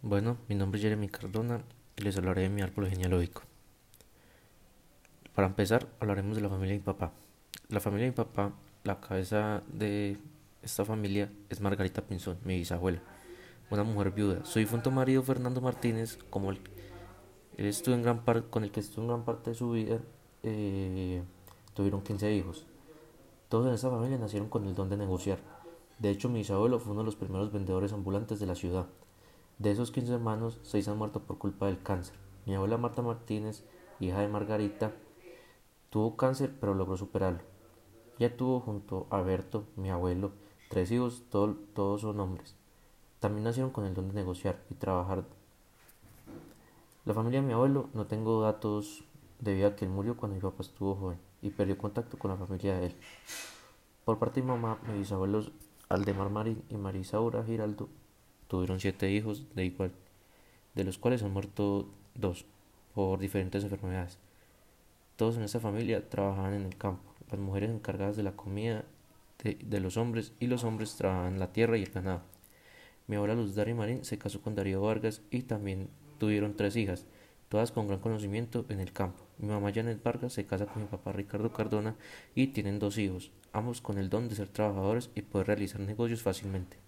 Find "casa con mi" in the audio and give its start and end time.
80.46-80.88